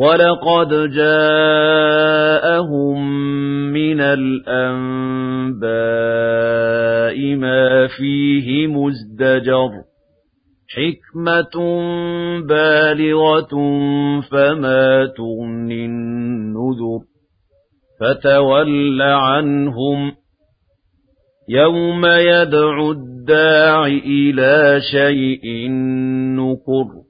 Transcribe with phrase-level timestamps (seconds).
[0.00, 1.90] وَلَقَدْ جَاءَهُم
[3.72, 5.60] مِّنَ الْأَنبَاءِ
[7.34, 9.70] مَا فِيهِ مُزْدَجَرٌ
[10.74, 11.56] حِكْمَةٌ
[12.48, 13.54] بَالِغَةٌ
[14.30, 17.00] فَمَا تُغْنِ النُّذُرُ
[18.00, 20.12] فَتَوَلَّ عَنْهُمْ
[21.48, 25.68] يَوْمَ يَدْعُ الدَّاعِ إِلَىٰ شَيْءٍ
[26.40, 27.09] نُّكُرٍ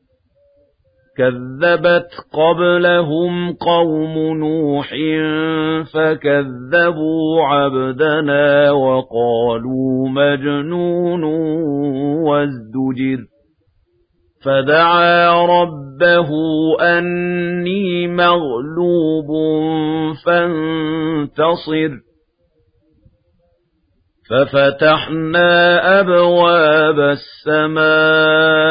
[1.17, 4.89] كَذَّبَتْ قَبْلَهُمْ قَوْمُ نُوحٍ
[5.93, 11.23] فَكَذَّبُوا عَبْدَنَا وَقَالُوا مَجْنُونٌ
[12.23, 13.19] وَازْدُجِرَ
[14.45, 16.29] فَدَعَا رَبَّهُ
[16.81, 19.27] أَنِّي مَغْلُوبٌ
[20.25, 21.91] فَانتَصِرْ
[24.29, 28.70] فَفَتَحْنَا أَبْوَابَ السَّمَاءِ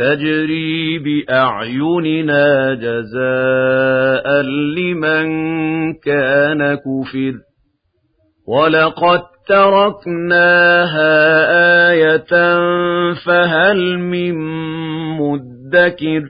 [0.00, 4.42] تَجْرِي بِأَعْيُنِنَا جَزَاءً
[4.76, 5.26] لِّمَن
[5.94, 7.34] كَانَ كُفِرَ.
[8.48, 11.14] وَلَقَد تَّرَكْنَاهَا
[11.90, 12.32] آيَةً
[13.26, 14.34] فَهَلْ مِن
[15.20, 16.22] مُّدَّكِرٍ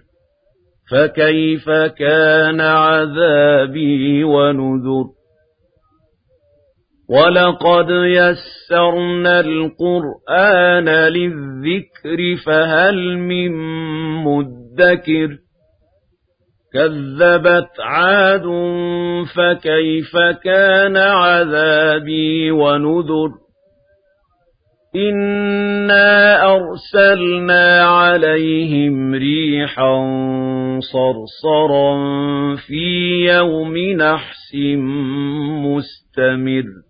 [0.90, 1.66] فَكَيْفَ
[1.98, 5.19] كَانَ عَذَابِي وَنُذُرِ
[7.10, 13.52] وَلَقَدْ يَسَّرْنَا الْقُرْآنَ لِلذِّكْرِ فَهَلْ مِن
[14.24, 15.28] مُّدَّكِرٍ
[16.74, 18.46] كَذَّبَتْ عَادٌ
[19.36, 20.12] فَكَيْفَ
[20.44, 23.30] كَانَ عَذَابِي وَنُذُرِ
[24.96, 29.96] إِنَّا أَرْسَلْنَا عَلَيْهِمْ رِيحًا
[30.80, 31.96] صَرْصَرًا
[32.56, 34.54] فِي يَوْمِ نَحْسٍ
[35.66, 36.89] مُّسْتَمِرٍّ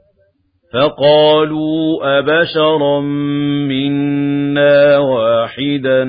[0.73, 3.01] فَقَالُوا أَبَشَرًا
[3.67, 6.03] مِّنَّا وَاحِدًا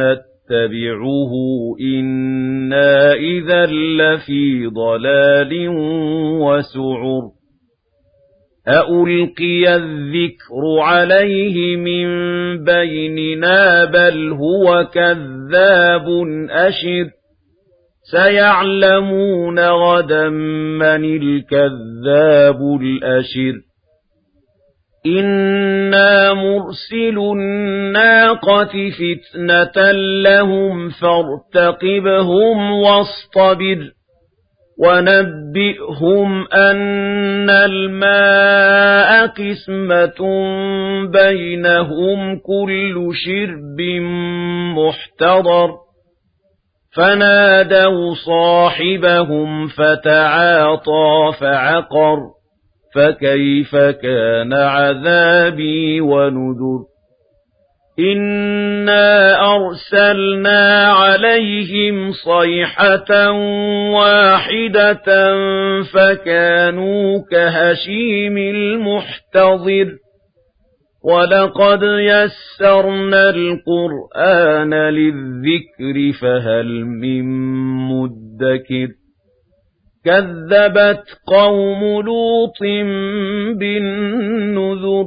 [0.00, 1.32] نَّتَّبِعُهُ
[1.80, 5.68] إِنَّا إِذًا لَّفِي ضَلَالٍ
[6.40, 7.22] وَسُعُرٍ.
[8.68, 12.08] أَأُلْقِيَ الذِّكْرُ عَلَيْهِ مِن
[12.64, 16.06] بَيْنِنَا بَلْ هُوَ كَذَّابٌ
[16.50, 17.10] أَشِرٌ.
[18.02, 20.28] سَيَعْلَمُونَ غَدًا
[20.78, 23.67] مَّنِ الْكَذَّابُ الْأَشِرُ.
[25.06, 29.92] إِنَّا مُرْسِلُو النَّاقَةِ فِتْنَةً
[30.22, 33.78] لَّهُمْ فَارْتَقِبْهُمْ وَاصْطَبِرْ
[34.78, 40.20] وَنَبِّئْهُمْ أَنَّ الْمَاءَ قِسْمَةٌ
[41.06, 43.80] بَيْنَهُمْ كُلُّ شِرْبٍ
[44.78, 45.70] مُّحْتَضَرٌ
[46.96, 52.37] فَنَادَوْا صَاحِبَهُمْ فَتَعَاطَىٰ فَعَقَرَ
[52.94, 56.98] فَكَيْفَ كَانَ عَذَابِي وَنُذُرِ؟
[57.98, 63.30] إِنَّا أَرْسَلْنَا عَلَيْهِمْ صَيْحَةً
[63.90, 65.08] وَاحِدَةً
[65.94, 69.88] فَكَانُوا كَهَشِيمِ الْمُحْتَظِرِ
[71.04, 77.24] وَلَقَدْ يَسَّرْنَا الْقُرْآنَ لِلذِّكْرِ فَهَلْ مِن
[77.88, 78.88] مُّدَّكِرٍ
[80.04, 82.62] كَذَّبَتْ قَوْمُ لُوطٍ
[83.58, 85.06] بِالنُّذُرِ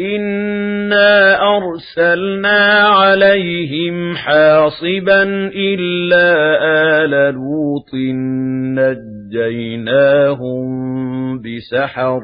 [0.00, 5.22] إِنَّا أَرْسَلْنَا عَلَيْهِمْ حَاصِبًا
[5.54, 6.58] إِلَّا
[7.04, 7.94] آلَ لُوطٍ
[9.34, 10.68] نَجَّيْنَاهُم
[11.42, 12.20] بِسَحَرٍ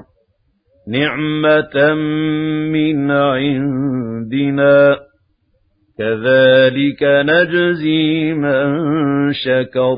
[0.88, 1.94] نِعْمَةً
[2.72, 4.96] مِنْ عِندِنَا
[5.99, 8.66] كَذَلِكَ نَجْزِي مَن
[9.32, 9.96] شَكَرَ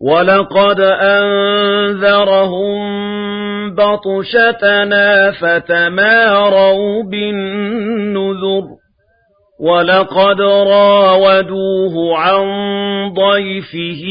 [0.00, 2.80] وَلَقَدْ أَنذَرَهُم
[3.74, 8.64] بَطْشَتَنَا فَتَمَارَوْا بِالنُّذُرِ
[9.60, 12.44] وَلَقَدْ رَاوَدُوهُ عَن
[13.12, 14.02] ضَيْفِهِ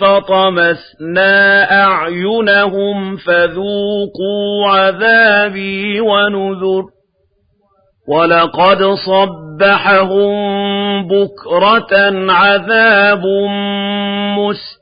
[0.00, 6.84] فَطَمَسْنَا أَعْيُنَهُمْ فَذُوقُوا عَذَابِي وَنُذُرِ
[8.08, 10.32] وَلَقَدْ صَبَّحَهُم
[11.08, 11.94] بُكْرَةً
[12.32, 13.22] عَذَابٌ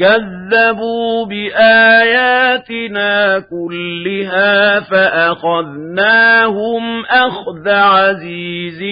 [0.00, 8.82] كَذَّبُوا بِآيَاتِنَا كُلِّهَا فَأَخَذْنَاهُمْ أَخْذَ عَزِيزٍ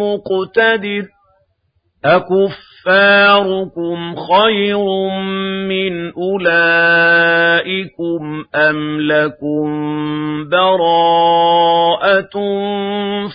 [0.00, 1.04] مُّقْتَدِرٍ.
[2.04, 4.78] أَكُفَّارُكُمْ خَيْرٌ
[5.68, 8.22] مِّنْ أُولَئِكُمْ
[8.54, 9.68] أَمْ لَكُمْ
[10.48, 12.36] بَرَاءَةٌ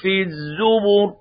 [0.02, 1.21] فِي الزُّبُرِ؟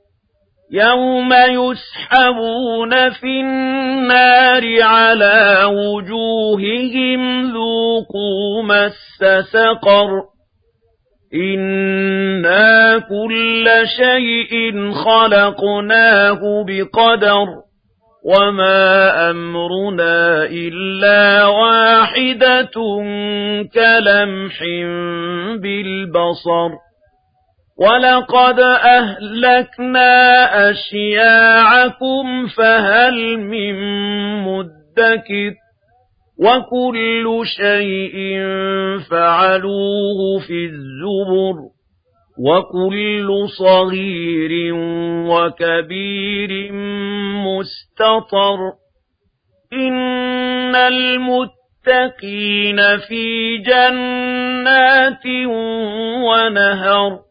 [0.71, 9.19] يَوْمَ يُسْحَبُونَ فِي النَّارِ عَلَى وُجُوهِهِمْ ذُوقُوا مَسَّ
[9.51, 10.09] سَقَرَ
[11.33, 17.47] إِنَّا كُلَّ شَيْءٍ خَلَقْنَاهُ بِقَدَرٍ
[18.25, 22.75] وَمَا أَمْرُنَا إِلَّا وَاحِدَةٌ
[23.73, 24.57] كَلَمْحٍ
[25.61, 26.71] بِالْبَصَرِ
[27.77, 30.09] وَلَقَدْ أَهْلَكْنَا
[30.69, 33.75] أَشْيَاعَكُمْ فَهَلْ مِن
[34.43, 35.53] مُّدَّكِرٍ
[36.39, 38.15] وَكُلُّ شَيْءٍ
[39.11, 41.55] فَعَلُوهُ فِي الزُّبُرِ
[42.39, 43.29] وَكُلُّ
[43.59, 44.73] صَغِيرٍ
[45.29, 46.71] وَكَبِيرٍ
[47.47, 48.57] مُسْتَطَرٌ
[49.73, 55.25] إِنَّ الْمُتَّقِينَ فِي جَنَّاتٍ
[56.27, 57.30] وَنَهَرٍ